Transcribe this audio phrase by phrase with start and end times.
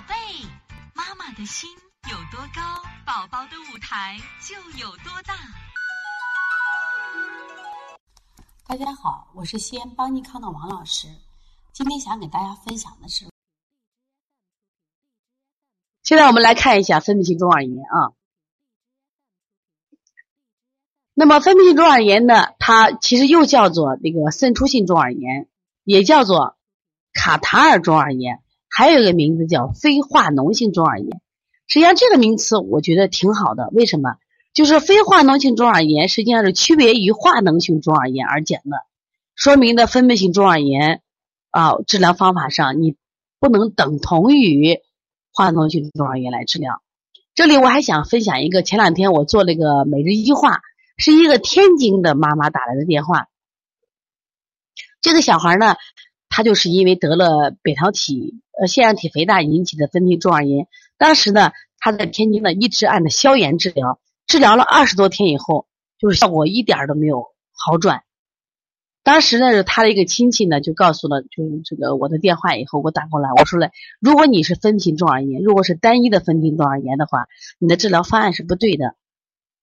[0.00, 0.14] 宝贝，
[0.94, 1.68] 妈妈的心
[2.10, 5.34] 有多高，宝宝的舞台就有多大。
[8.66, 11.06] 大家好，我是西安邦尼康的王老师。
[11.74, 13.26] 今天想给大家分享的是，
[16.02, 18.16] 现在我们来看一下分泌性中耳炎啊。
[21.12, 25.46] 那么分泌性中耳炎呢，它其实又叫做那个渗出性中耳炎，
[25.84, 26.56] 也叫做
[27.12, 31.20] 卡塔尔中耳炎，还有一个名字叫非化脓性中耳炎。
[31.66, 34.16] 实际上这个名词我觉得挺好的，为什么？
[34.54, 38.76] 就是非化脓性中耳炎实际上是区别于化脓性中耳炎而讲的，
[39.34, 41.02] 说明的分泌性中耳炎
[41.50, 42.96] 啊治疗方法上你
[43.38, 44.80] 不能等同于
[45.32, 46.82] 化脓性中耳炎来治疗。
[47.34, 50.60] 这里我还想分享一个，前两天我做那个每日一句话。
[51.02, 53.28] 是一个天津的妈妈打来的电话。
[55.00, 55.76] 这个小孩呢，
[56.30, 60.66] 他就是因为得了扁桃体呃腺样体肥大引起的分泌中耳炎。
[60.96, 65.66] 当时呢，他在天津呢一直按的消炎治疗，治疗了二十多天以后，
[65.98, 68.04] 就是效果一点都没有好转。
[69.02, 77.26] 当时呢，他的一个亲戚呢就告诉了，就是这个我的电话以后，我打过来，我说了，如果你是分型中耳炎，如果是单一的分型中耳炎的话，
[77.58, 78.94] 你的治疗方案是不对的。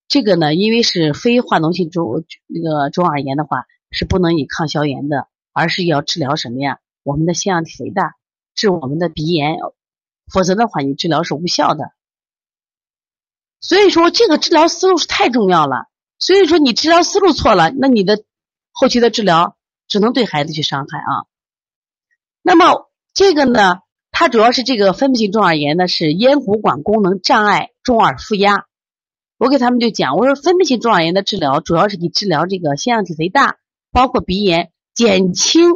[0.07, 6.77] 这个呢，因为是非化脓性中那个中耳炎的话，是不能以抗消炎的，而是要治疗什么呀？
[7.01, 8.13] 我们的腺样体肥大，
[8.53, 9.57] 治我们的鼻炎，
[10.31, 11.93] 否则的话，你治疗是无效的。
[13.59, 15.87] 所以说，这个治疗思路是太重要了。
[16.19, 18.23] 所以说，你治疗思路错了，那你的
[18.71, 21.25] 后期的治疗只能对孩子去伤害啊。
[22.43, 23.79] 那么这个呢，
[24.11, 28.65] 它主要是这个分泌性中耳炎呢，是咽鼓管功能障碍中耳负压。
[29.39, 33.57] 我给他们就讲，我说分泌性中耳炎的治疗主要是以治疗这个腺样体肥大，
[33.91, 35.69] 包括鼻炎，减轻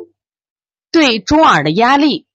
[0.91, 2.25] 对中耳的压力，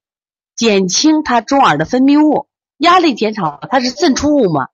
[0.55, 4.69] 减轻它中耳的分泌物，压力减少，它是渗出物嘛。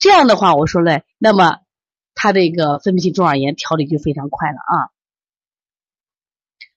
[0.00, 1.58] 这样的话，我说嘞，那么
[2.16, 4.90] 它这个分泌性中耳炎调理就非常快了啊。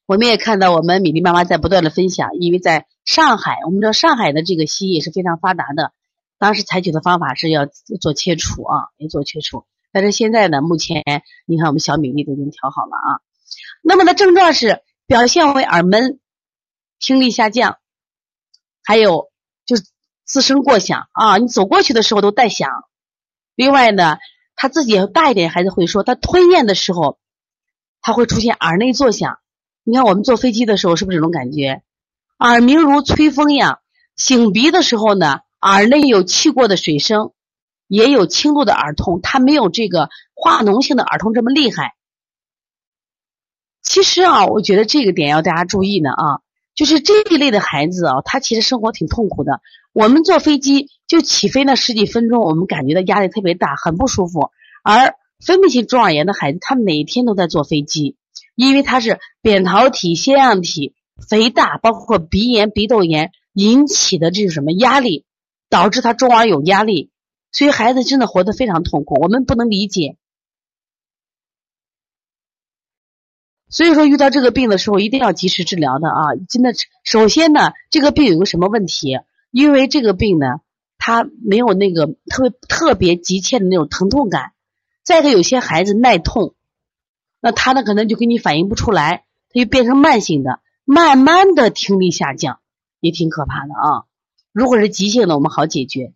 [0.06, 5.92] 我们也看到我们米粒妈妈在不断的分享，因为在上海，我们知道上海的这个西医是非常发达的。
[6.38, 7.66] 当时采取的方法是要
[8.00, 9.66] 做切除啊，也做切除。
[9.92, 11.04] 但是现在呢，目前
[11.48, 13.10] 你看我们小米粒都已经调好了啊。
[13.82, 16.20] 那么的症状是表现为耳闷、
[17.00, 17.78] 听力下降，
[18.84, 19.32] 还有
[19.66, 19.84] 就是
[20.26, 22.70] 自声过响啊，你走过去的时候都带响。
[23.56, 24.18] 另外呢，
[24.56, 27.20] 他自己大一点孩子会说，他吞咽的时候，
[28.02, 29.40] 他会出现耳内作响。
[29.84, 31.82] 你看我们坐飞机的时候是不是这种感觉？
[32.40, 33.80] 耳鸣如吹风一样，
[34.18, 35.42] 擤鼻的时候呢？
[35.64, 37.34] 耳内有气过的水声，
[37.88, 41.94] 也有轻度的耳痛，他没有这个化脓性的耳痛这么厉害。
[43.92, 46.40] 其实啊，我觉得这个点要大家注意呢啊，
[46.76, 49.60] 就是这一类的孩子啊，他其实生活挺痛苦的。
[49.92, 54.50] 我们坐飞机就起飞那十几分钟，我们感觉到压力特别大，很不舒服。
[54.82, 55.16] 而
[55.46, 58.16] 分泌性中耳炎的孩子，他每天都在坐飞机，
[58.56, 60.94] 因为他是扁桃体腺样体
[61.30, 65.26] 肥大，包括鼻炎、鼻窦炎引起的这是什么压力？
[65.70, 67.10] 导致他中耳有压力，
[67.52, 69.22] 所以孩子真的活得非常痛苦。
[69.22, 70.16] 我们不能理解，
[73.72, 76.36] 所以说遇到这个病的时候一定要及时治疗的啊！
[76.50, 76.74] 真的，
[77.06, 79.18] 首先呢，这个病有个什么问题？
[79.50, 80.60] 因为这个病呢，
[80.98, 84.52] 他没有那个特别特别急切的那种疼痛感。
[85.04, 86.54] 再一个，有些孩子耐痛，
[87.40, 92.60] 那他呢可能就给你反应不出来，他就变成慢性的，慢慢的听力下降，
[93.00, 94.06] 也挺可怕的啊。
[94.52, 96.14] 如果是急性的，我们好解决。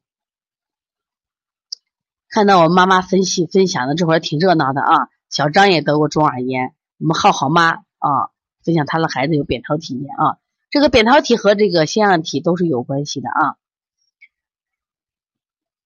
[2.29, 5.07] 看到我妈妈分析分享的这会儿挺热闹的啊。
[5.29, 8.31] 小张也得过中耳炎，我们浩浩妈啊
[8.63, 10.38] 分享她的孩子有扁桃体炎啊。
[10.69, 13.56] 这个扁桃体和这个腺样体都是有关系的啊。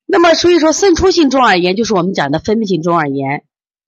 [0.06, 3.46] 那么所以说渗出性中耳炎就是我们讲的分泌性中耳炎，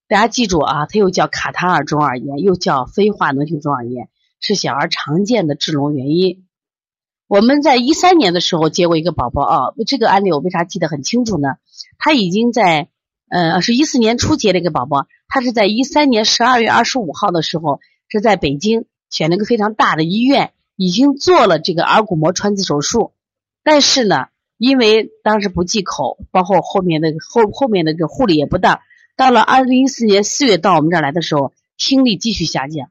[0.08, 4.08] 大家记住啊，它又叫卡塔尔中耳炎，又叫非化脓性中耳炎，
[4.40, 6.46] 是小儿常见的致聋原因。
[7.28, 9.58] 我们在一三年的时候接过一个宝宝啊，
[9.88, 11.56] 这个案例我为啥记得很清楚呢？
[11.98, 12.90] 他已经在，
[13.32, 17.80] 呃，是一四年初接了一个宝宝，他是在一三年十二月二十五号的时候
[18.10, 23.14] 是在北京选了个非常大的医院，已经做了这个耳骨膜穿刺手术，
[23.64, 24.26] 但是呢，
[24.58, 28.82] 因为当时不忌口，包括后面的后后面的这个护理也不当，
[29.16, 32.90] 到了二零一四年四月到我们这儿来的时候，听力继续下降，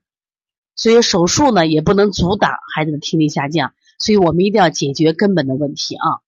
[0.75, 3.75] 所以手术呢也不能阻挡孩子的听力下降。
[3.99, 6.25] 所以我们一定要解决根本的问题啊！